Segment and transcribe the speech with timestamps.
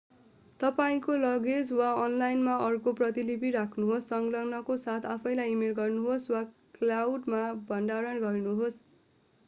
[0.59, 6.41] तपाईंको लगेज वा अनलाइनमा अर्को प्रतिलिपि राख्नुहोस् संलग्ननको साथ आफैँलाई इमेल गर्नुहोस् वा
[6.79, 7.43] क्लाउड”मा
[7.69, 8.81] भण्डारण गर्नुहोस्।